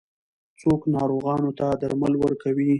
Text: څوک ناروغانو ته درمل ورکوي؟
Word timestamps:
څوک 0.61 0.81
ناروغانو 0.95 1.49
ته 1.59 1.67
درمل 1.81 2.13
ورکوي؟ 2.23 2.69